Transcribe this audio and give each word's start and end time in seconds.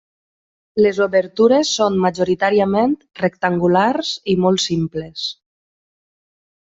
Les 0.83 0.99
obertures 1.05 1.73
són 1.81 1.99
majoritàriament 2.05 2.95
rectangulars 3.25 4.15
i 4.33 4.35
molt 4.47 4.63
simples. 4.65 5.27